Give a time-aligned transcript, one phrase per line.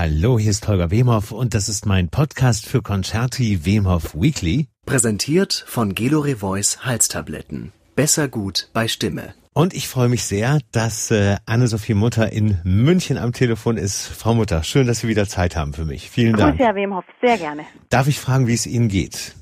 [0.00, 4.68] Hallo, hier ist Holger Wemhoff und das ist mein Podcast für Concerti Wemhoff Weekly.
[4.86, 7.72] Präsentiert von Gelore Voice Halstabletten.
[7.96, 9.34] Besser gut bei Stimme.
[9.54, 14.06] Und ich freue mich sehr, dass äh, Anne-Sophie Mutter in München am Telefon ist.
[14.06, 16.08] Frau Mutter, schön, dass Sie wieder Zeit haben für mich.
[16.08, 16.58] Vielen Dank.
[16.58, 17.64] Grüß, Herr Wemhoff, sehr gerne.
[17.90, 19.34] Darf ich fragen, wie es Ihnen geht?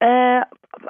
[0.00, 0.40] Äh,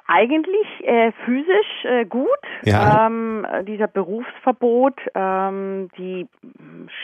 [0.06, 2.28] eigentlich äh, physisch äh, gut.
[2.62, 3.06] Ja.
[3.06, 6.28] Ähm, dieser Berufsverbot, ähm, die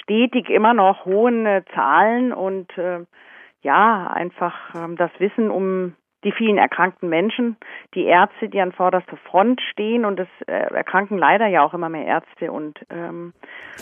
[0.02, 3.00] stetig immer noch hohen äh, Zahlen und äh,
[3.62, 5.94] ja, einfach ähm, das Wissen um
[6.24, 7.56] die vielen erkrankten Menschen,
[7.94, 11.88] die Ärzte, die an vorderster Front stehen und es äh, erkranken leider ja auch immer
[11.88, 13.32] mehr Ärzte und ähm,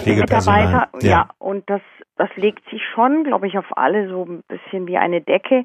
[0.05, 0.89] Mitarbeiter.
[1.01, 1.09] Ja.
[1.09, 1.81] ja, und das,
[2.17, 5.65] das legt sich schon, glaube ich, auf alle so ein bisschen wie eine Decke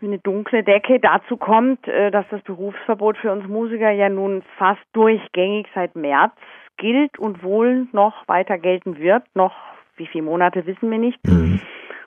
[0.00, 1.00] eine dunkle Decke.
[1.00, 6.32] Dazu kommt, äh, dass das Berufsverbot für uns Musiker ja nun fast durchgängig seit März
[6.76, 9.22] gilt und wohl noch weiter gelten wird.
[9.34, 9.54] Noch
[9.96, 11.18] wie viele Monate wissen wir nicht.
[11.26, 11.60] Mhm.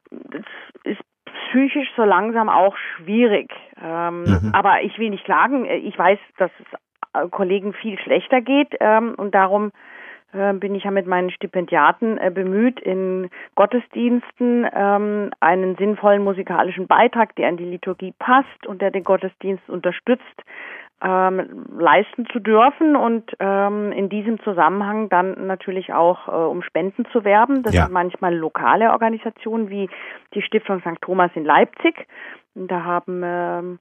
[0.09, 0.43] Das
[0.84, 1.02] ist
[1.49, 3.51] psychisch so langsam auch schwierig.
[3.82, 4.51] Ähm, Mhm.
[4.54, 5.65] Aber ich will nicht klagen.
[5.65, 6.79] Ich weiß, dass es
[7.13, 9.71] äh, Kollegen viel schlechter geht ähm, und darum äh,
[10.34, 17.35] bin ich ja mit meinen Stipendiaten äh, bemüht, in Gottesdiensten ähm, einen sinnvollen musikalischen Beitrag,
[17.35, 20.43] der an die Liturgie passt und der den Gottesdienst unterstützt,
[21.01, 27.05] ähm, leisten zu dürfen und ähm, in diesem Zusammenhang dann natürlich auch äh, um Spenden
[27.12, 27.63] zu werben.
[27.63, 27.84] Das Ja.
[27.84, 29.89] sind manchmal lokale Organisationen wie
[30.34, 31.01] die Stiftung St.
[31.01, 32.07] Thomas in Leipzig.
[32.55, 33.79] Da haben ähm,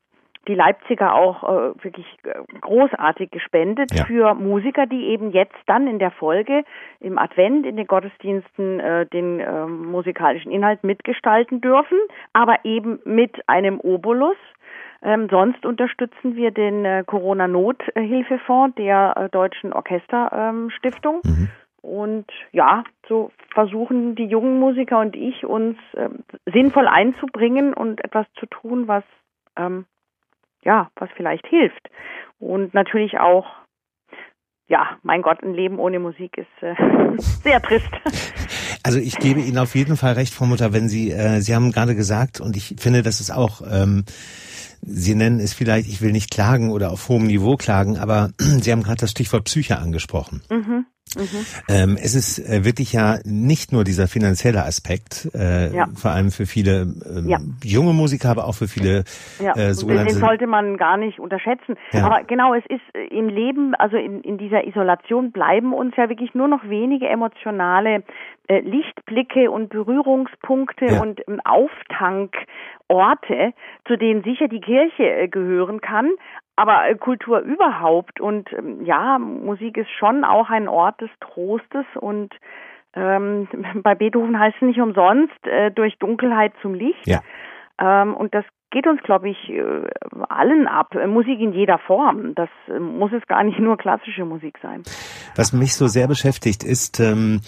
[0.48, 4.04] die Leipziger auch äh, wirklich äh, großartig gespendet Ja.
[4.04, 6.64] für Musiker, die eben jetzt dann in der Folge
[7.00, 11.98] im Advent in den Gottesdiensten äh, den äh, musikalischen Inhalt mitgestalten dürfen,
[12.32, 14.36] aber eben mit einem Obolus.
[15.02, 21.20] Ähm, sonst unterstützen wir den äh, Corona-Nothilfefonds der äh, Deutschen Orchesterstiftung.
[21.24, 21.48] Mhm.
[21.82, 26.20] Und ja, so versuchen die jungen Musiker und ich uns ähm,
[26.50, 29.04] sinnvoll einzubringen und etwas zu tun, was
[29.56, 29.84] ähm,
[30.64, 31.90] ja, was vielleicht hilft.
[32.38, 33.46] Und natürlich auch,
[34.66, 36.74] ja, mein Gott, ein Leben ohne Musik ist äh,
[37.18, 37.90] sehr trist.
[38.84, 41.72] Also ich gebe Ihnen auf jeden Fall recht, Frau Mutter, wenn Sie, äh, Sie haben
[41.72, 44.04] gerade gesagt, und ich finde, das ist auch, ähm,
[44.82, 48.70] Sie nennen es vielleicht, ich will nicht klagen oder auf hohem Niveau klagen, aber Sie
[48.70, 50.42] haben gerade das Stichwort Psyche angesprochen.
[50.50, 50.84] mhm.
[51.68, 55.86] Ähm, es ist äh, wirklich ja nicht nur dieser finanzielle Aspekt, äh, Ja.
[55.94, 57.38] vor allem für viele ähm, Ja.
[57.62, 59.04] junge Musiker, aber auch für viele
[59.38, 61.76] Ja, äh, sogenannte den sollte man gar nicht unterschätzen.
[61.92, 62.04] Ja.
[62.06, 66.08] Aber genau, es ist äh, im Leben, also in, in dieser Isolation bleiben uns ja
[66.08, 68.02] wirklich nur noch wenige emotionale
[68.48, 71.02] Lichtblicke und Berührungspunkte Ja.
[71.02, 73.52] und ähm, Auftankorte,
[73.86, 76.10] zu denen sicher die Kirche äh, gehören kann,
[76.56, 78.20] aber äh, Kultur überhaupt.
[78.20, 82.34] Und ähm, ja, Musik ist schon auch ein Ort des Trostes und
[82.94, 83.48] ähm,
[83.82, 87.06] bei Beethoven heißt es nicht umsonst, äh, durch Dunkelheit zum Licht.
[87.06, 87.20] Ja.
[87.80, 89.62] Ähm, und das geht uns, glaube ich, äh,
[90.28, 90.94] allen ab.
[91.06, 92.34] Musik in jeder Form.
[92.34, 94.82] Das äh, muss es gar nicht nur klassische Musik sein.
[95.36, 97.40] Was mich so sehr beschäftigt, ist ähm,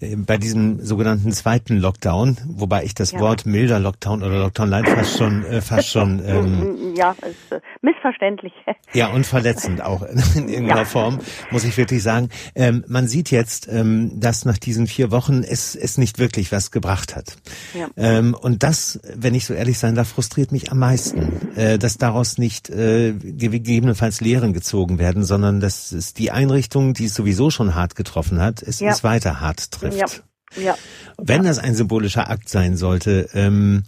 [0.00, 3.20] äh, bei diesem sogenannten zweiten Lockdown, wobei ich das Ja.
[3.20, 7.60] Wort milder Lockdown oder Lockdown Light fast schon äh, fast schon ähm, ja, ist äh,
[7.80, 8.52] missverständlich.
[8.92, 10.02] ja und verletzend auch
[10.36, 10.84] in irgendeiner Ja.
[10.84, 11.18] Form,
[11.50, 12.28] muss ich wirklich sagen.
[12.54, 16.70] Ähm, man sieht jetzt, ähm, dass nach diesen vier Wochen es es nicht wirklich was
[16.70, 17.36] gebracht hat.
[17.72, 17.88] Ja.
[17.96, 21.98] Ähm, und das, wenn ich so ehrlich sein darf, frustriert mich am meisten, äh, dass
[21.98, 27.50] daraus nicht äh, gegebenenfalls Lehren gezogen werden, sondern dass es die Einrichtung, die es sowieso
[27.50, 28.90] schon hart getroffen hat, es, Ja.
[28.90, 30.24] es weiter hart trifft.
[30.56, 30.62] Ja.
[30.62, 30.74] Ja.
[31.16, 33.84] Wenn das ein symbolischer Akt sein sollte, ähm,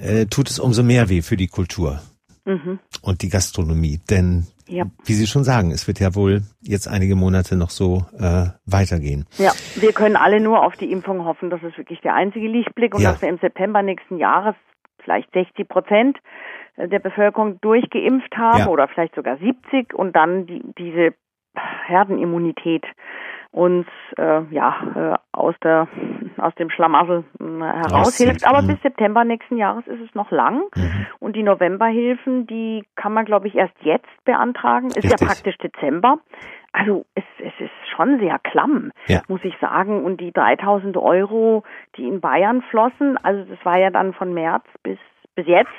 [0.00, 2.00] äh, tut es umso mehr weh für die Kultur
[2.44, 2.78] Mhm.
[3.02, 4.00] und die Gastronomie.
[4.08, 4.84] Denn, Ja.
[5.04, 9.26] wie Sie schon sagen, es wird ja wohl jetzt einige Monate noch so äh, weitergehen.
[9.38, 11.50] Ja, wir können alle nur auf die Impfung hoffen.
[11.50, 13.12] Das ist wirklich der einzige Lichtblick und Ja.
[13.12, 14.54] dass wir im September nächsten Jahres
[15.08, 16.18] vielleicht 60 Prozent
[16.76, 18.66] der Bevölkerung durchgeimpft haben Ja.
[18.68, 21.14] oder vielleicht sogar 70 und dann die, diese
[21.86, 22.84] Herdenimmunität
[23.50, 23.86] uns
[24.18, 25.88] äh, ja äh, aus der
[26.36, 28.46] aus dem Schlamassel äh, heraushilft.
[28.46, 28.66] Aber mhm.
[28.68, 31.06] bis September nächsten Jahres ist es noch lang Mhm.
[31.18, 34.88] und die Novemberhilfen, die kann man glaube ich erst jetzt beantragen.
[34.88, 35.26] Ist ja Richtig.
[35.26, 36.18] praktisch Dezember.
[36.72, 39.22] Also es, es ist schon sehr klamm, Ja.
[39.28, 40.04] muss ich sagen.
[40.04, 41.64] Und die 3000 Euro,
[41.96, 44.98] die in Bayern flossen, also das war ja dann von März bis
[45.34, 45.70] bis jetzt.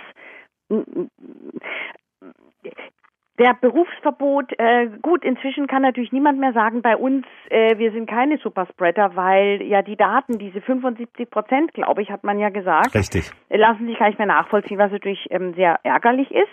[3.39, 8.09] Der Berufsverbot, äh, gut, inzwischen kann natürlich niemand mehr sagen, bei uns, äh, wir sind
[8.09, 12.94] keine Superspreader, weil ja die Daten, diese 75 Prozent, glaube ich, hat man ja gesagt,
[12.94, 13.31] Richtig.
[13.50, 16.47] lassen sich gar nicht mehr nachvollziehen, was natürlich ähm, sehr ärgerlich ist.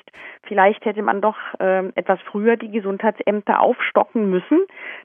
[0.45, 4.61] Vielleicht hätte man doch ähm, etwas früher die Gesundheitsämter aufstocken müssen,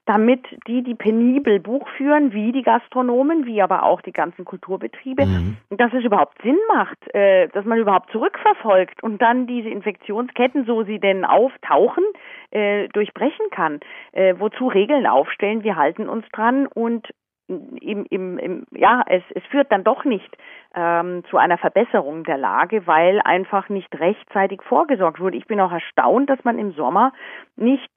[0.06, 5.26] damit die, die penibel Buch führen, wie die Gastronomen, wie aber auch die ganzen Kulturbetriebe,
[5.26, 5.56] mhm.
[5.70, 10.84] dass es überhaupt Sinn macht, äh, dass man überhaupt zurückverfolgt und dann diese Infektionsketten, so
[10.84, 12.04] sie denn auftauchen, Tauchen
[12.50, 13.80] äh, durchbrechen kann.
[14.12, 15.64] Äh, wozu Regeln aufstellen?
[15.64, 17.08] Wir halten uns dran und
[17.48, 20.36] im, im, im, ja, es, es führt dann doch nicht
[20.74, 25.36] ähm, zu einer Verbesserung der Lage, weil einfach nicht rechtzeitig vorgesorgt wurde.
[25.36, 27.12] Ich bin auch erstaunt, dass man im Sommer
[27.56, 27.90] nicht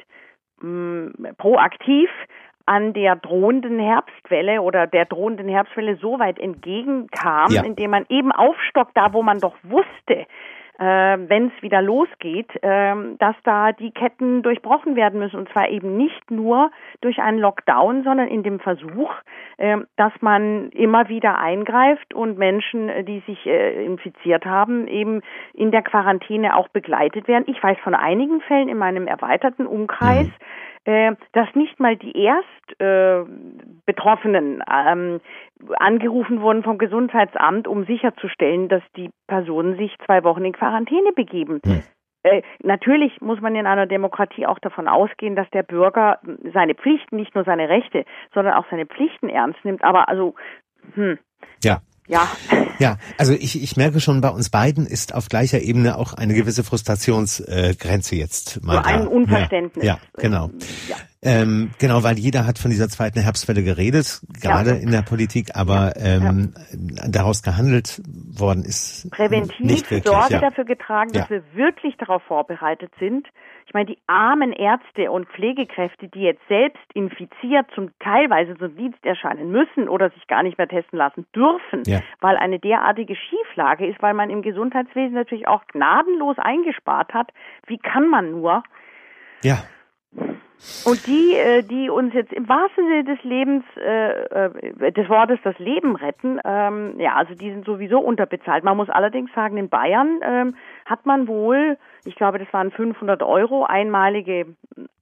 [0.62, 2.10] mh, proaktiv
[2.66, 7.64] an der drohenden Herbstwelle oder der drohenden Herbstwelle so weit entgegenkam, ja.
[7.64, 10.26] indem man eben aufstockt, da wo man doch wusste,
[10.78, 15.38] wenn es wieder losgeht, äh, dass da die Ketten durchbrochen werden müssen.
[15.38, 19.12] Und zwar eben nicht nur durch einen Lockdown, sondern in dem Versuch,
[19.58, 25.22] äh, dass man immer wieder eingreift und Menschen, äh, die sich äh, infiziert haben, eben
[25.54, 27.46] in der Quarantäne auch begleitet werden.
[27.48, 30.34] Ich weiß von einigen Fällen in meinem erweiterten Umkreis, mhm
[30.86, 33.24] dass nicht mal die erst äh,
[33.86, 35.20] Betroffenen ähm,
[35.78, 41.60] angerufen wurden vom Gesundheitsamt, um sicherzustellen, dass die Personen sich zwei Wochen in Quarantäne begeben.
[41.66, 41.84] Hm.
[42.24, 46.20] Äh, natürlich muss man in einer Demokratie auch davon ausgehen, dass der Bürger
[46.54, 49.84] seine Pflichten, nicht nur seine Rechte, sondern auch seine Pflichten ernst nimmt.
[49.84, 50.36] Aber also,
[50.94, 51.18] hm.
[51.64, 52.28] Ja, ja.
[52.80, 56.34] Ja, also ich, ich merke schon, bei uns beiden ist auf gleicher Ebene auch eine
[56.34, 58.76] gewisse Frustrationsgrenze äh, jetzt mal.
[58.76, 59.86] So ein Unverständnis.
[59.86, 60.52] Ja, ja genau.
[60.90, 60.98] Ja.
[61.26, 64.76] Ähm, genau, weil jeder hat von dieser zweiten Herbstwelle geredet, gerade ja.
[64.76, 67.08] in der Politik, aber ähm, ja.
[67.08, 69.10] daraus gehandelt worden ist.
[69.10, 70.40] Präventiv nicht wirklich, Sorge ja.
[70.40, 73.28] dafür getragen, dass wir wirklich darauf vorbereitet sind.
[73.66, 79.04] Ich meine, die armen Ärzte und Pflegekräfte, die jetzt selbst infiziert zum teilweise zum Dienst
[79.04, 81.82] erscheinen müssen oder sich gar nicht mehr testen lassen dürfen,
[82.22, 87.32] weil eine derartige Schieflage ist, weil man im Gesundheitswesen natürlich auch gnadenlos eingespart hat.
[87.66, 88.62] Wie kann man nur?
[89.42, 89.64] Ja.
[90.86, 95.40] Und die, äh, die uns jetzt im wahrsten Sinne des Lebens, äh, äh, des Wortes
[95.44, 98.64] das Leben retten, ähm, ja, also die sind sowieso unterbezahlt.
[98.64, 100.56] Man muss allerdings sagen, in Bayern ähm,
[100.86, 104.48] hat man wohl, ich glaube, das waren 500 Euro einmalige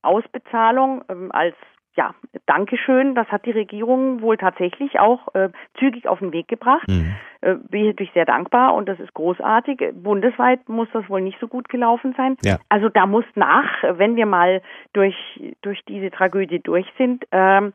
[0.02, 1.54] Ausbezahlung ähm, als
[1.96, 2.14] ja,
[2.46, 3.14] Dankeschön.
[3.14, 6.88] Das hat die Regierung wohl tatsächlich auch äh, zügig auf den Weg gebracht.
[6.88, 7.14] Mhm.
[7.40, 9.92] Äh, bin ich natürlich sehr dankbar und das ist großartig.
[9.94, 12.36] Bundesweit muss das wohl nicht so gut gelaufen sein.
[12.44, 12.58] Ja.
[12.68, 14.60] Also da muss nach, wenn wir mal
[14.92, 15.16] durch,
[15.62, 17.72] durch diese Tragödie durch sind, ähm,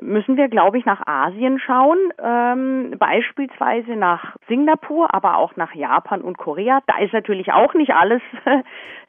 [0.00, 6.20] müssen wir, glaube ich, nach Asien schauen, ähm, beispielsweise nach Singapur, aber auch nach Japan
[6.20, 6.80] und Korea.
[6.86, 8.22] Da ist natürlich auch nicht alles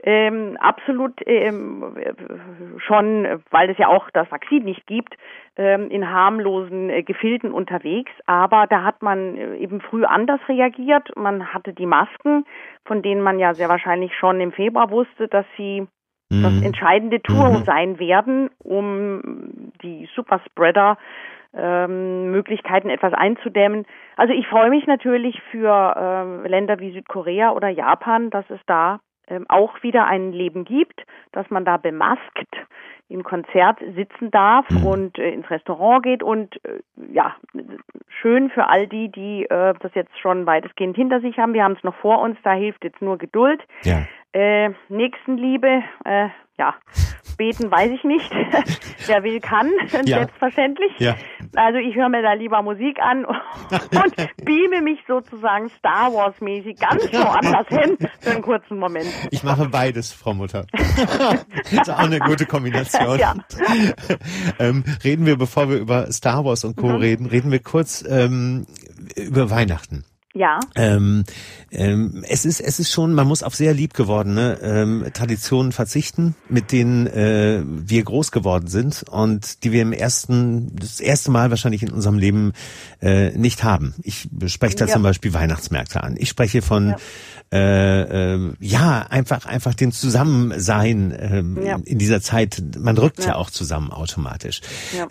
[0.04, 1.95] ähm, absolut ähm,
[2.77, 5.15] schon, weil es ja auch das Vakzin nicht gibt,
[5.57, 8.12] ähm, in harmlosen äh, Gefilden unterwegs.
[8.25, 11.15] Aber da hat man äh, eben früh anders reagiert.
[11.18, 12.45] Man hatte die Masken,
[12.86, 15.88] von denen man ja sehr wahrscheinlich schon im Februar wusste, dass sie
[16.30, 16.64] das mhm.
[16.64, 17.64] entscheidende Tool mhm.
[17.66, 20.98] sein werden, um die Superspreader
[21.56, 23.86] ähm, Möglichkeiten etwas einzudämmen.
[24.18, 25.96] Also ich freue mich natürlich für
[26.44, 31.06] äh, Länder wie Südkorea oder Japan, dass es da ähm, auch wieder ein Leben gibt,
[31.31, 32.50] dass man da bemaskt
[33.10, 34.86] im Konzert sitzen darf mhm.
[34.86, 36.80] und äh, ins Restaurant geht und äh,
[37.12, 37.36] ja,
[38.24, 41.54] schön für all die, die äh, das jetzt schon weitestgehend hinter sich haben.
[41.54, 43.62] Wir haben es noch vor uns, da hilft jetzt nur Geduld.
[43.84, 44.08] Ja.
[44.31, 46.30] Äh, Nächstenliebe, äh,
[46.63, 46.75] ja,
[47.38, 48.30] beten weiß ich nicht.
[49.07, 49.69] Wer will, kann,
[50.06, 50.19] ja.
[50.19, 50.92] selbstverständlich.
[51.00, 51.15] Ja.
[51.56, 54.15] Also ich höre mir da lieber Musik an und
[54.45, 59.08] beame mich sozusagen Star Wars mäßig ganz woanders hin für einen kurzen Moment.
[59.32, 60.65] Ich mache beides, Frau Mutter.
[60.72, 63.20] das ist auch eine gute Kombination.
[63.20, 63.36] Ja.
[64.60, 66.88] ähm, reden wir, bevor wir über Star Wars und Co.
[66.88, 66.96] Mhm.
[66.96, 68.65] reden, reden wir kurz ähm,
[69.15, 70.05] über Weihnachten.
[70.36, 70.60] Ja.
[70.75, 71.25] Ähm,
[71.70, 76.72] ähm, es ist es ist schon, man muss auf sehr liebgewordene ähm, Traditionen verzichten, mit
[76.72, 81.84] denen äh, wir groß geworden sind und die wir im ersten das erste Mal wahrscheinlich
[81.84, 82.54] in unserem Leben
[83.00, 83.94] äh, nicht haben.
[84.02, 84.94] Ich spreche da ja.
[84.94, 86.16] zum Beispiel Weihnachtsmärkte an.
[86.18, 86.98] Ich spreche von ja
[87.54, 91.78] äh, äh, ja einfach einfach den Zusammensein äh, ja.
[91.86, 92.63] in dieser Zeit.
[92.80, 94.62] Man rückt ja, auch zusammen automatisch.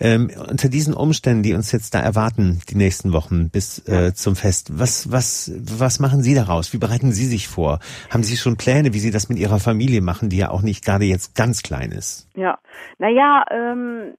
[0.01, 4.35] Ähm, unter diesen Umständen, die uns jetzt da erwarten, die nächsten Wochen bis äh, zum
[4.35, 6.73] Fest, was was was machen Sie daraus?
[6.73, 7.79] Wie bereiten Sie sich vor?
[8.09, 10.83] Haben Sie schon Pläne, wie Sie das mit Ihrer Familie machen, die ja auch nicht
[10.83, 12.29] gerade jetzt ganz klein ist?
[12.35, 12.57] Ja,
[12.97, 14.13] naja, ähm,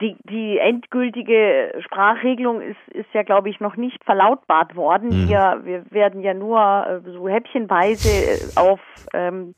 [0.00, 5.24] die, die endgültige Sprachregelung ist, ist ja, glaube ich, noch nicht verlautbart worden.
[5.24, 5.28] Mhm.
[5.28, 6.60] Wir, wir werden ja nur
[7.06, 8.80] äh, so häppchenweise auf
[9.12, 9.54] ähm,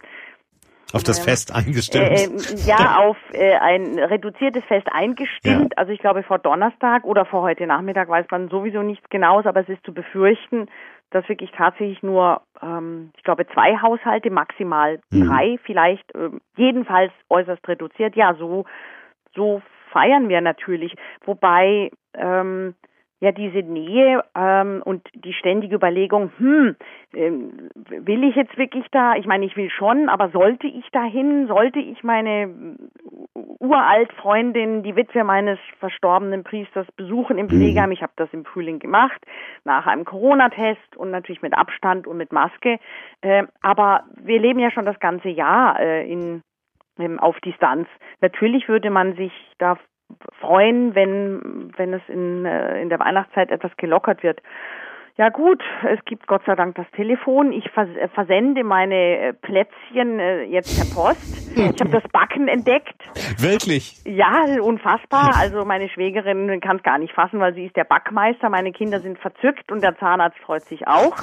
[0.93, 2.05] Auf das ähm, Fest eingestimmt.
[2.05, 5.73] Äh, äh, ja, auf äh, ein reduziertes Fest eingestimmt.
[5.73, 5.77] Ja.
[5.79, 9.61] Also ich glaube vor Donnerstag oder vor heute Nachmittag weiß man sowieso nichts genaues, aber
[9.61, 10.69] es ist zu befürchten,
[11.11, 15.27] dass wirklich tatsächlich nur, ähm, ich glaube, zwei Haushalte, maximal mhm.
[15.27, 18.17] drei, vielleicht äh, jedenfalls äußerst reduziert.
[18.17, 18.65] Ja, so
[19.35, 20.95] so feiern wir natürlich.
[21.25, 22.75] Wobei ähm,
[23.23, 26.75] ja diese Nähe ähm, und die ständige Überlegung, hm,
[27.15, 29.15] ähm, will ich jetzt wirklich da?
[29.15, 31.47] Ich meine, ich will schon, aber sollte ich dahin?
[31.47, 32.77] Sollte ich meine
[33.61, 37.93] uralt Freundin, die Witwe meines verstorbenen Priesters besuchen im Pflegeheim?
[37.93, 39.21] Ich habe das im Frühling gemacht,
[39.63, 42.81] nach einem Corona-Test und natürlich mit Abstand und mit Maske.
[43.21, 46.43] Äh, aber wir leben ja schon das ganze Jahr äh, in
[46.99, 47.87] ähm, auf Distanz.
[48.21, 49.79] Natürlich würde man sich da
[50.41, 54.41] freuen, wenn, wenn es in, äh, in der Weihnachtszeit etwas gelockert wird.
[55.19, 57.53] Ja gut, es gibt Gott sei Dank das Telefon.
[57.53, 60.19] Ich äh, versende meine äh, Plätzchen
[60.51, 61.55] jetzt per Post.
[61.55, 62.97] Ich habe das Backen entdeckt.
[63.39, 64.03] Wirklich?
[64.07, 65.35] Ja, unfassbar.
[65.39, 68.49] Also meine Schwägerin kann es gar nicht fassen, weil sie ist der Backmeister.
[68.49, 71.15] Meine Kinder sind verzückt und der Zahnarzt freut sich auch.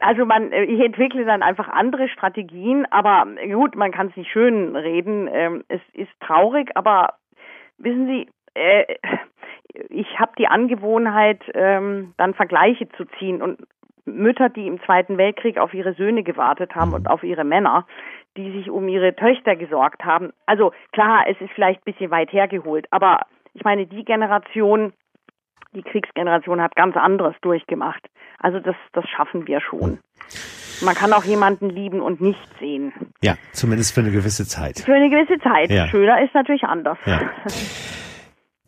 [0.00, 2.84] also man, ich entwickle dann einfach andere Strategien.
[2.90, 5.28] Aber gut, man kann es nicht schön reden.
[5.32, 7.14] Ähm, es ist traurig, aber
[7.78, 8.96] wissen Sie, äh,
[9.90, 13.60] ich habe die Angewohnheit, ähm, dann Vergleiche zu ziehen und
[14.04, 17.86] Mütter, die im Zweiten Weltkrieg auf ihre Söhne gewartet haben und auf ihre Männer,
[18.36, 20.32] die sich um ihre Töchter gesorgt haben.
[20.46, 24.92] Also klar, es ist vielleicht ein bisschen weit hergeholt, aber ich meine, die Generation,
[25.72, 28.08] die Kriegsgeneration hat ganz anderes durchgemacht.
[28.38, 29.98] Also das, das schaffen wir schon.
[30.80, 32.92] Man kann auch jemanden lieben und nicht sehen.
[33.22, 34.80] Ja, zumindest für eine gewisse Zeit.
[34.80, 35.70] Für eine gewisse Zeit.
[35.70, 35.88] Ja.
[35.88, 36.98] Schöner ist natürlich anders.
[37.04, 37.30] Ja.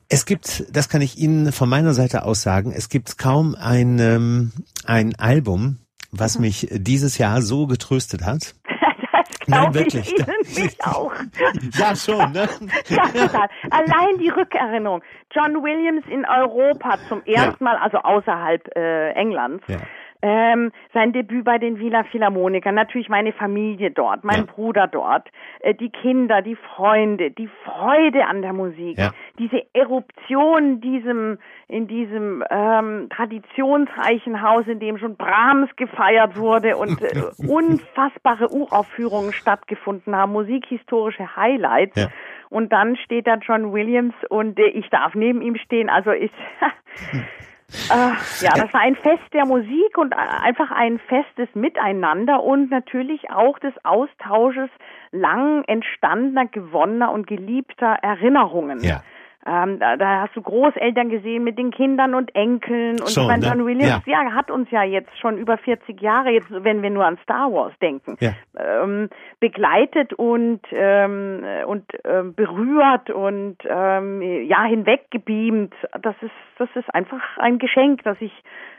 [0.09, 3.99] Es gibt, das kann ich Ihnen von meiner Seite aus sagen, es gibt kaum ein,
[4.01, 4.53] ähm,
[4.85, 5.79] ein Album,
[6.11, 6.47] was mhm.
[6.47, 8.55] mich dieses Jahr so getröstet hat.
[9.47, 10.13] Nein, wirklich.
[10.13, 11.13] Ich Ihnen mich auch.
[11.79, 12.49] ja, schon, ne?
[12.89, 13.49] ja, total.
[13.71, 15.03] Allein die Rückerinnerung.
[15.33, 17.71] John Williams in Europa zum ersten ja.
[17.73, 19.63] Mal, also außerhalb äh, Englands.
[19.69, 19.79] Ja
[20.23, 24.53] ähm, sein Debüt bei den Wieler Philharmonikern, natürlich meine Familie dort, mein ja.
[24.53, 25.29] Bruder dort,
[25.61, 29.13] äh, die Kinder, die Freunde, die Freude an der Musik, ja.
[29.39, 37.01] diese Eruption diesem, in diesem ähm, traditionsreichen Haus, in dem schon Brahms gefeiert wurde und
[37.03, 41.97] äh, unfassbare Uraufführungen stattgefunden haben, musikhistorische Highlights.
[41.97, 42.09] Ja.
[42.51, 45.89] Und dann steht da John Williams und äh, ich darf neben ihm stehen.
[45.89, 46.35] Also ist
[47.91, 52.71] Äh, ja, das war ein Fest der Musik und einfach ein Fest des Miteinander und
[52.71, 54.71] natürlich auch des Austausches
[55.13, 58.83] lang entstandener, gewonnener und geliebter Erinnerungen.
[58.83, 59.03] Ja.
[59.47, 63.01] Ähm, da, da, hast du Großeltern gesehen mit den Kindern und Enkeln.
[63.01, 63.65] Und schon, ich meine, John?
[63.65, 64.23] Williams, ja.
[64.23, 64.35] ja.
[64.35, 67.73] hat uns ja jetzt schon über 40 Jahre, jetzt wenn wir nur an Star Wars
[67.81, 68.33] denken, ja.
[68.59, 69.09] ähm,
[69.41, 75.75] begleitet und, ähm, und ähm, berührt und ähm, ja, hinweggebeamt.
[76.03, 78.33] Das ist, das ist einfach ein Geschenk, dass ich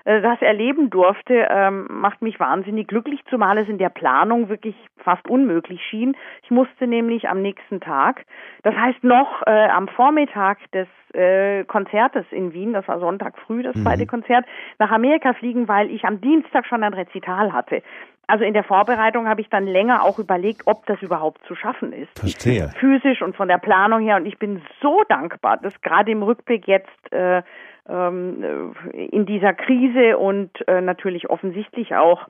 [0.03, 5.27] das erleben durfte, ähm, macht mich wahnsinnig glücklich, zumal es in der Planung wirklich fast
[5.27, 6.15] unmöglich schien.
[6.43, 8.25] Ich musste nämlich am nächsten Tag,
[8.63, 13.63] das heißt noch äh, am Vormittag des äh, Konzertes in Wien, das war Sonntag früh
[13.63, 13.83] das mhm.
[13.83, 14.05] zweite.
[14.05, 14.45] Konzert,
[14.79, 17.81] nach Amerika fliegen, weil ich am Dienstag schon ein Rezital hatte.
[18.27, 21.91] Also in der Vorbereitung habe ich dann länger auch überlegt, ob das überhaupt zu schaffen
[21.91, 22.17] ist.
[22.17, 22.71] Verstehe.
[22.79, 24.15] Physisch und von der Planung her.
[24.15, 27.41] Und ich bin so dankbar, dass gerade im Rückblick jetzt äh,
[27.87, 32.27] ähm, in dieser Krise und äh, natürlich offensichtlich auch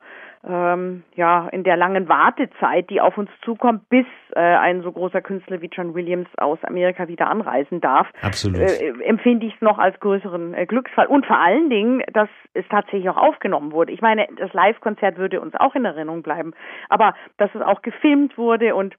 [0.47, 4.05] ähm, ja in der langen Wartezeit, die auf uns zukommt, bis
[4.35, 8.59] äh, ein so großer Künstler wie John Williams aus Amerika wieder anreisen darf, Absolut.
[8.59, 12.65] Äh, empfinde ich es noch als größeren äh, Glücksfall und vor allen Dingen, dass es
[12.69, 13.91] tatsächlich auch aufgenommen wurde.
[13.91, 16.53] Ich meine, das Live-Konzert würde uns auch in Erinnerung bleiben,
[16.89, 18.95] aber dass es auch gefilmt wurde und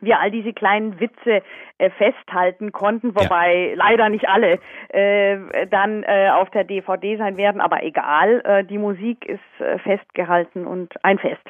[0.00, 1.42] wir all diese kleinen Witze
[1.78, 3.74] äh, festhalten konnten, wobei ja.
[3.76, 4.60] leider nicht alle
[4.90, 9.78] äh, dann äh, auf der DVD sein werden, aber egal, äh, die Musik ist äh,
[9.78, 11.42] festgehalten und ein Fest.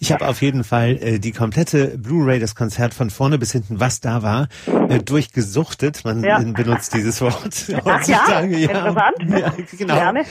[0.00, 3.78] Ich habe auf jeden Fall äh, die komplette Blu-ray, das Konzert von vorne bis hinten,
[3.78, 4.48] was da war,
[4.88, 6.04] äh, durchgesuchtet.
[6.04, 6.38] Man ja.
[6.44, 7.34] benutzt dieses Wort
[7.84, 8.56] heutzutage.
[8.56, 8.70] Ja.
[8.70, 9.12] Interessant.
[9.32, 9.94] Ja, genau.
[9.94, 10.24] Gerne.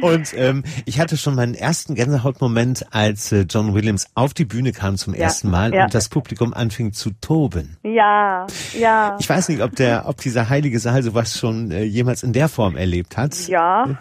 [0.00, 4.72] Und ähm, ich hatte schon meinen ersten Gänsehautmoment, als äh, John Williams auf die Bühne
[4.72, 7.78] kam zum ersten Mal und das Publikum anfing zu toben.
[7.82, 8.46] Ja,
[8.78, 9.16] ja.
[9.18, 12.48] Ich weiß nicht, ob der, ob dieser heilige Saal sowas schon äh, jemals in der
[12.48, 13.48] Form erlebt hat.
[13.48, 13.98] Ja.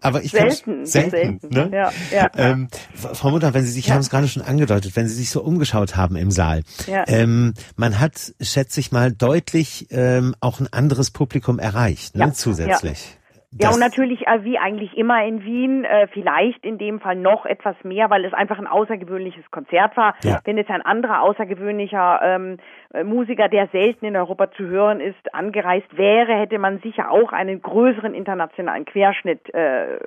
[0.00, 1.70] Aber ich selten, selten, selten ne?
[1.72, 2.30] ja, ja.
[2.36, 3.94] Ähm, Frau Mutter, wenn Sie sich, ja.
[3.94, 7.04] haben es gerade schon angedeutet, wenn Sie sich so umgeschaut haben im Saal, ja.
[7.06, 13.16] ähm, man hat, schätze ich mal, deutlich ähm, auch ein anderes Publikum erreicht, ne, zusätzlich.
[13.52, 17.46] Ja, und natürlich äh, wie eigentlich immer in Wien, äh, vielleicht in dem Fall noch
[17.46, 20.14] etwas mehr, weil es einfach ein außergewöhnliches Konzert war.
[20.22, 20.38] Ja.
[20.44, 22.58] Wenn jetzt ein anderer außergewöhnlicher ähm,
[22.94, 27.32] äh, Musiker, der selten in Europa zu hören ist, angereist wäre, hätte man sicher auch
[27.32, 29.98] einen größeren internationalen Querschnitt äh,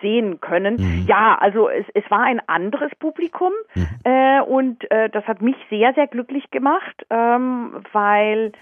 [0.00, 0.76] sehen können.
[0.76, 1.04] Mhm.
[1.06, 3.88] Ja, also es, es war ein anderes Publikum mhm.
[4.04, 8.52] äh, und äh, das hat mich sehr, sehr glücklich gemacht, ähm, weil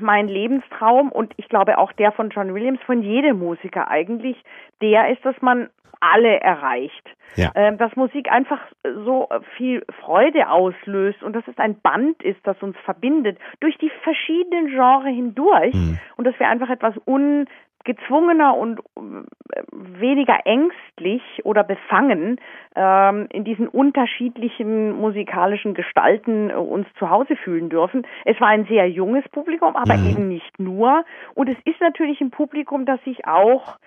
[0.00, 4.36] mein Lebenstraum und ich glaube auch der von John Williams, von jedem Musiker eigentlich,
[4.80, 5.68] der ist, dass man
[6.00, 7.08] alle erreicht.
[7.36, 7.50] Ja.
[7.54, 8.60] Ähm, dass Musik einfach
[9.04, 13.90] so viel Freude auslöst und dass es ein Band ist, das uns verbindet durch die
[14.02, 15.98] verschiedenen Genres hindurch mhm.
[16.16, 17.46] und dass wir einfach etwas un
[17.84, 22.40] gezwungener und äh, weniger ängstlich oder befangen
[22.74, 28.06] ähm, in diesen unterschiedlichen musikalischen Gestalten äh, uns zu Hause fühlen dürfen.
[28.24, 30.10] Es war ein sehr junges Publikum, aber mhm.
[30.10, 31.04] eben nicht nur.
[31.34, 33.78] Und es ist natürlich ein Publikum, das sich auch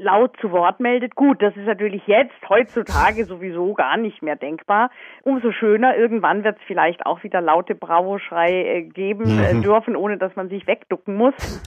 [0.00, 1.14] laut zu Wort meldet.
[1.14, 4.90] Gut, das ist natürlich jetzt heutzutage sowieso gar nicht mehr denkbar.
[5.22, 9.62] Umso schöner, irgendwann wird es vielleicht auch wieder laute Bravo-Schrei äh, geben äh, mhm.
[9.62, 11.34] dürfen, ohne dass man sich wegducken muss.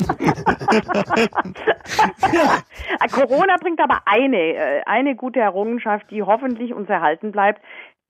[3.11, 7.61] Corona bringt aber eine, äh, eine gute Errungenschaft, die hoffentlich uns erhalten bleibt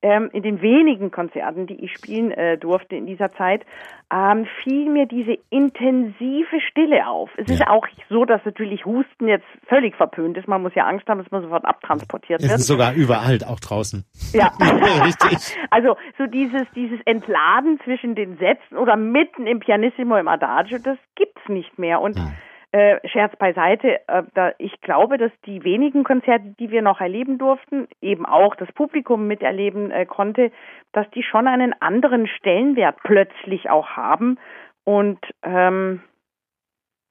[0.04, 3.64] ähm, in den wenigen Konzerten, die ich spielen äh, durfte in dieser Zeit,
[4.12, 7.30] ähm, fiel mir diese intensive Stille auf.
[7.38, 7.54] Es ja.
[7.54, 10.46] ist auch so, dass natürlich Husten jetzt völlig verpönt ist.
[10.46, 12.52] Man muss ja Angst haben, dass man sofort abtransportiert wird.
[12.52, 14.04] Es ist sogar überall, auch draußen.
[14.34, 14.52] Ja,
[15.06, 15.56] richtig.
[15.70, 20.98] Also so dieses dieses Entladen zwischen den Sätzen oder mitten im Pianissimo im Adagio, das
[21.14, 22.02] gibt's nicht mehr.
[22.02, 22.34] Und hm
[22.74, 27.38] äh, Scherz beiseite, äh, da, ich glaube, dass die wenigen Konzerte, die wir noch erleben
[27.38, 30.50] durften, eben auch das Publikum miterleben äh, konnte,
[30.90, 34.38] dass die schon einen anderen Stellenwert plötzlich auch haben
[34.82, 36.02] und ähm,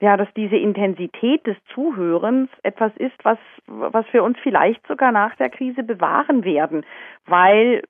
[0.01, 5.33] ja, dass diese Intensität des Zuhörens etwas ist, was, was wir uns vielleicht sogar nach
[5.37, 6.85] der Krise bewahren werden,
[7.25, 7.83] weil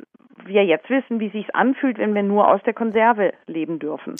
[0.46, 4.13] wir jetzt wissen, wie sich's anfühlt, wenn wir nur aus der Konserve leben dürfen.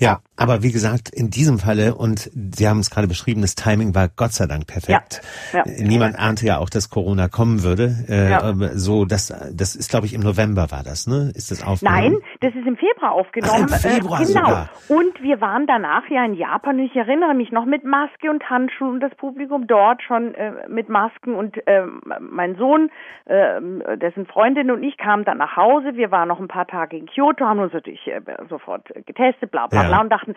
[0.00, 3.94] Ja, aber wie gesagt, in diesem Falle, und Sie haben es gerade beschrieben, das Timing
[3.94, 5.20] war Gott sei Dank perfekt.
[5.52, 5.86] Ja, ja.
[5.86, 7.94] Niemand ahnte ja auch, dass Corona kommen würde.
[8.08, 8.54] Äh, ja.
[8.72, 11.30] So, das, das ist, glaube ich, im November war das, ne?
[11.34, 12.12] Ist das aufgenommen?
[12.12, 13.66] Nein, das ist im Februar aufgenommen.
[13.68, 14.40] Ach, im Februar äh, genau.
[14.40, 14.70] Sogar.
[14.88, 16.78] Und wir waren danach ja in Japan.
[16.78, 20.88] Ich erinnere mich noch mit Maske und Handschuhen und das Publikum dort schon äh, mit
[20.88, 21.34] Masken.
[21.34, 21.82] Und äh,
[22.18, 22.88] mein Sohn,
[23.26, 23.60] äh,
[23.98, 25.96] dessen Freundin und ich kamen dann nach Hause.
[25.96, 29.66] Wir waren noch ein paar Tage in Kyoto, haben uns natürlich äh, sofort getestet, bla
[29.66, 30.34] bla bla und dachten,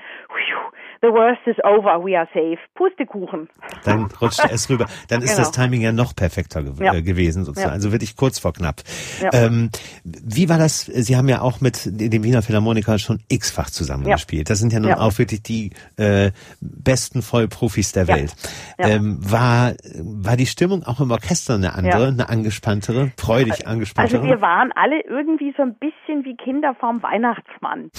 [1.03, 2.57] the worst is over, we are safe.
[2.75, 3.49] Pustekuchen.
[3.83, 4.87] Dann rutschte es rüber.
[5.09, 5.39] Dann ist genau.
[5.39, 6.93] das Timing ja noch perfekter ge ja.
[6.93, 7.69] Äh, gewesen, sozusagen.
[7.69, 7.73] Ja.
[7.73, 8.81] Also wirklich kurz vor knapp.
[9.21, 9.29] Ja.
[9.33, 9.69] Ähm,
[10.03, 10.85] wie war das?
[10.85, 14.49] Sie haben ja auch mit dem Wiener Philharmoniker schon x-fach zusammengespielt.
[14.49, 18.33] Das sind ja nun auch wirklich die äh, besten Vollprofis der Welt.
[18.77, 24.21] Ähm, war, war die Stimmung auch im Orchester eine andere, eine angespanntere, freudig angespanntere?
[24.21, 27.91] Also wir waren alle irgendwie so ein bisschen wie Kinder vorm Weihnachtsmann.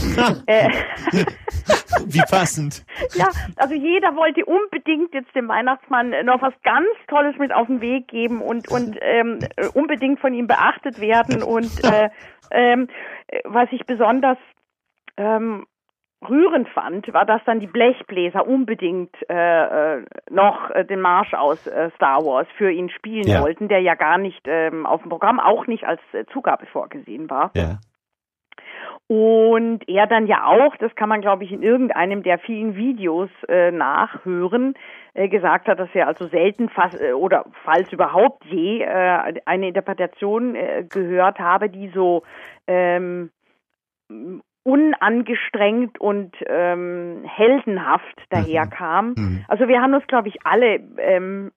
[0.47, 0.71] äh,
[2.07, 2.85] Wie passend.
[3.15, 7.81] Ja, also jeder wollte unbedingt jetzt dem Weihnachtsmann noch was ganz Tolles mit auf den
[7.81, 9.39] Weg geben und, und ähm,
[9.75, 11.43] unbedingt von ihm beachtet werden.
[11.43, 12.11] Und äh,
[12.51, 12.89] ähm,
[13.45, 14.39] was ich besonders
[15.17, 15.67] ähm,
[16.29, 21.67] rührend fand, war, dass dann die Blechbläser unbedingt äh, äh noch äh, den Marsch aus
[21.67, 23.43] äh, Star Wars für ihn spielen ja.
[23.43, 27.29] wollten, der ja gar nicht ähm, auf dem Programm, auch nicht als äh, Zugabe vorgesehen
[27.31, 27.51] war.
[27.55, 27.79] Ja.
[29.07, 33.29] Und er dann ja auch, das kann man glaube ich in irgendeinem der vielen Videos
[33.49, 34.75] äh, nachhören,
[35.13, 39.69] äh, gesagt hat, dass er also selten fast äh, oder falls überhaupt je äh, eine
[39.69, 42.23] Interpretation äh, gehört habe, die so
[42.67, 43.31] ähm,
[44.65, 48.25] unangestrengt und ähm, heldenhaft mhm.
[48.31, 49.15] daherkam.
[49.17, 49.45] Mhm.
[49.47, 51.53] Also wir haben uns, glaube ich, alle ähm,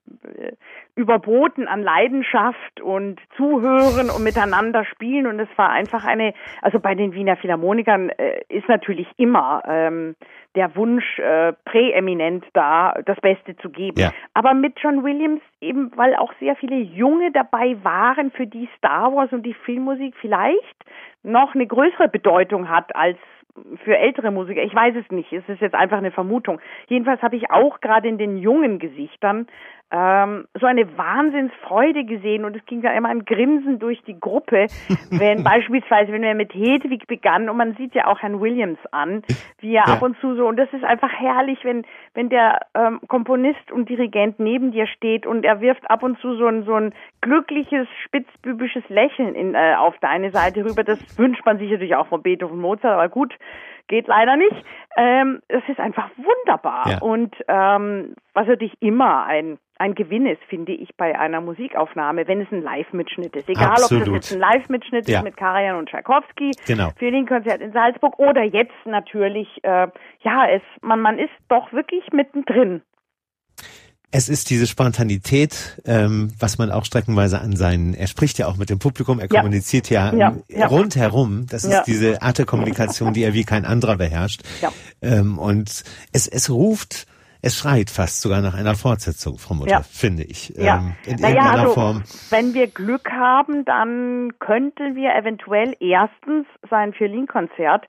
[0.96, 6.96] überboten an Leidenschaft und Zuhören und miteinander spielen und es war einfach eine, also bei
[6.96, 10.16] den Wiener Philharmonikern äh, ist natürlich immer ähm,
[10.56, 14.00] der Wunsch äh, präeminent da, das Beste zu geben.
[14.00, 14.14] Ja.
[14.34, 19.14] Aber mit John Williams eben, weil auch sehr viele Junge dabei waren, für die Star
[19.14, 20.86] Wars und die Filmmusik vielleicht
[21.24, 23.18] noch eine größere Bedeutung hat als
[23.84, 24.64] für ältere Musiker.
[24.64, 25.32] Ich weiß es nicht.
[25.32, 26.60] Es ist jetzt einfach eine Vermutung.
[26.88, 29.48] Jedenfalls habe ich auch gerade in den jungen Gesichtern
[29.90, 34.68] ähm, so eine Wahnsinnsfreude gesehen und es ging da immer ein Grinsen durch die Gruppe,
[35.12, 39.24] wenn beispielsweise, wenn wir mit Hedwig begannen und man sieht ja auch Herrn Williams an,
[39.60, 39.94] wie er ja.
[39.94, 43.88] ab und zu so und das ist einfach herrlich, wenn wenn der ähm, Komponist und
[43.88, 47.88] Dirigent neben dir steht und er wirft ab und zu so ein so ein glückliches
[48.04, 50.84] spitzbübisches Lächeln in, äh, auf deine Seite rüber.
[50.84, 53.34] Das wünscht man sich natürlich auch von Beethoven, Mozart, aber gut,
[53.88, 54.56] geht leider nicht.
[54.98, 56.90] Ähm, es ist einfach wunderbar.
[56.90, 56.98] Ja.
[57.00, 62.42] Und ähm, was natürlich immer ein, ein Gewinn ist, finde ich, bei einer Musikaufnahme, wenn
[62.42, 63.48] es ein Live-Mitschnitt ist.
[63.48, 64.08] Egal, ob Absolut.
[64.08, 65.20] das jetzt ein Live-Mitschnitt Ja.
[65.20, 66.90] ist mit Karajan und Tchaikovsky, Genau.
[66.98, 69.88] Violinkonzert in Salzburg oder jetzt natürlich, äh,
[70.22, 72.82] ja, es, man, man ist doch wirklich mittendrin.
[74.10, 78.56] Es ist diese Spontanität, ähm, was man auch streckenweise an seinen, er spricht ja auch
[78.56, 79.42] mit dem Publikum, er Ja.
[79.42, 80.68] kommuniziert ja, Ja, ja.
[80.68, 81.46] rundherum.
[81.50, 84.42] Das ist diese Art der Kommunikation, die er wie kein anderer beherrscht.
[84.62, 84.72] Ja.
[85.02, 87.06] Ähm, und es, es ruft,
[87.42, 90.54] es schreit fast sogar nach einer Fortsetzung, Frau Mutter, finde ich.
[90.56, 92.04] Ja, Ähm, in naja, irgendeiner also Form.
[92.30, 97.88] wenn wir Glück haben, dann könnten wir eventuell erstens sein Violinkonzert, äh,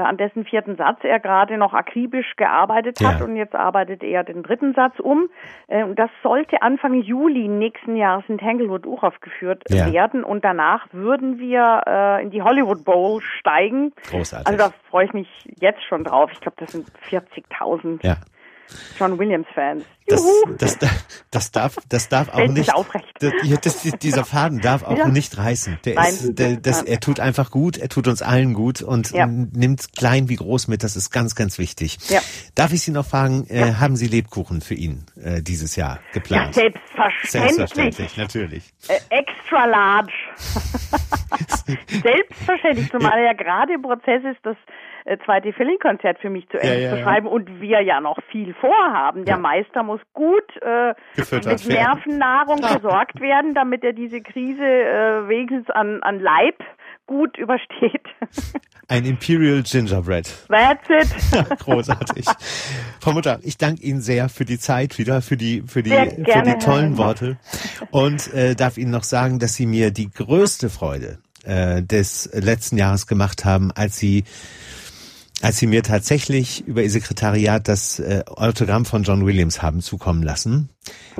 [0.00, 3.24] an dessen vierten Satz er gerade noch akribisch gearbeitet hat Ja.
[3.24, 5.28] und jetzt arbeitet er den dritten Satz um.
[5.68, 9.92] Äh, das sollte Anfang Juli nächsten Jahres in Tanglewood uraufgeführt Ja.
[9.92, 13.92] werden und danach würden wir äh, in die Hollywood Bowl steigen.
[14.10, 14.46] Großartig.
[14.46, 15.28] Also da freue ich mich
[15.60, 16.30] jetzt schon drauf.
[16.32, 18.16] Ich glaube, das sind 40.000 Ja.
[18.98, 19.84] John Williams Fans.
[20.08, 20.22] Das,
[20.58, 20.78] das,
[21.32, 23.12] das darf, das darf auch nicht, aufrecht.
[23.20, 25.08] das, dieser Faden darf auch Ja.
[25.08, 25.80] nicht reißen.
[25.84, 26.08] Der Nein.
[26.14, 29.26] ist, der, das, er tut einfach gut, er tut uns allen gut und Ja.
[29.26, 30.84] nimmt klein wie groß mit.
[30.84, 31.98] Das ist ganz, ganz wichtig.
[32.08, 32.20] Ja.
[32.54, 36.12] Darf ich Sie noch fragen, äh, haben Sie Lebkuchen für ihn äh, dieses Jahr Ja,
[36.12, 36.54] geplant?
[36.54, 37.30] selbstverständlich.
[37.56, 38.72] Selbstverständlich, natürlich.
[38.88, 40.12] Äh, extra large.
[41.88, 44.56] Selbstverständlich, zumal er ja gerade im Prozess ist, das
[45.06, 47.02] äh, zweite Violinkonzert für mich zu Ende ja, zu ja.
[47.04, 49.24] schreiben und wir ja noch viel vorhaben.
[49.24, 49.38] Der.
[49.38, 51.68] Meister muss gut äh, mit.
[51.68, 56.56] Nervennahrung versorgt werden, damit er diese Krise äh, wenigstens an, an Leib
[57.06, 58.02] gut übersteht.
[58.88, 60.28] Ein Imperial Gingerbread.
[60.48, 61.58] That's it.
[61.60, 62.24] Großartig.
[63.00, 66.42] Frau Mutter, ich danke Ihnen sehr für die Zeit wieder, für die, für die, für
[66.42, 67.36] die tollen Worte
[67.90, 72.76] und äh, darf Ihnen noch sagen, dass Sie mir die größte Freude äh, des letzten
[72.76, 74.24] Jahres gemacht haben, als Sie
[75.42, 80.22] als sie mir tatsächlich über ihr Sekretariat das äh, Autogramm von John Williams haben zukommen
[80.22, 80.70] lassen.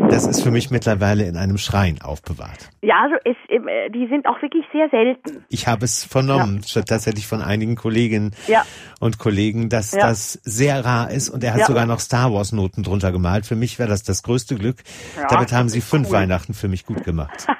[0.08, 2.70] Das ist für mich mittlerweile in einem Schrein aufbewahrt.
[2.82, 5.44] Ja, also es, äh, die sind auch wirklich sehr selten.
[5.48, 8.64] Ich habe es vernommen, statt tatsächlich von einigen Kolleginnen Ja.
[9.00, 10.00] und Kollegen, dass Ja.
[10.06, 11.66] das sehr rar ist und er hat Ja.
[11.66, 13.44] sogar noch Star Wars Noten drunter gemalt.
[13.44, 14.82] Für mich wäre das das größte Glück.
[15.16, 16.14] Ja, Damit haben sie ist fünf cool.
[16.14, 17.46] Weihnachten für mich gut gemacht.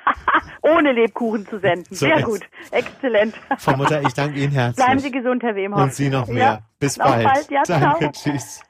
[0.75, 1.87] Ohne Lebkuchen zu senden.
[1.95, 2.41] So Sehr gut.
[2.71, 3.35] Exzellent.
[3.59, 4.85] Frau Mutter, ich danke Ihnen herzlich.
[4.85, 5.81] Bleiben Sie gesund, Herr Wemhoff.
[5.83, 6.37] und Sie noch mehr.
[6.43, 6.59] Ja.
[6.79, 7.25] Bis bald.
[7.25, 7.51] bald.
[7.51, 8.13] Ja, danke, ciao.
[8.13, 8.61] tschüss.